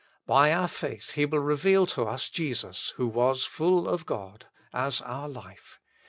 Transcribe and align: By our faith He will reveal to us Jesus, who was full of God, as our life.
By 0.25 0.51
our 0.51 0.67
faith 0.67 1.11
He 1.11 1.27
will 1.27 1.41
reveal 1.43 1.85
to 1.85 2.05
us 2.07 2.27
Jesus, 2.27 2.89
who 2.95 3.05
was 3.07 3.43
full 3.43 3.87
of 3.87 4.07
God, 4.07 4.47
as 4.73 4.99
our 5.01 5.29
life. 5.29 5.79